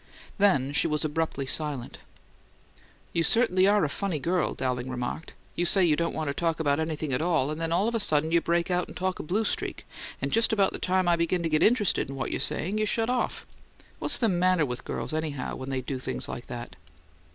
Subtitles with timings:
[0.39, 1.99] Then she was abruptly silent.
[3.13, 5.35] "You certainly are a funny girl," Dowling remarked.
[5.55, 7.99] "You say you don't want to talk about anything at all, and all of a
[7.99, 9.85] sudden you break out and talk a blue streak;
[10.19, 12.87] and just about the time I begin to get interested in what you're saying you
[12.87, 13.45] shut off!
[13.99, 16.77] What's the matter with girls, anyhow, when they do things like that?"